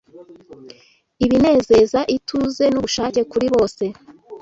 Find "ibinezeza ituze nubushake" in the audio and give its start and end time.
1.25-3.21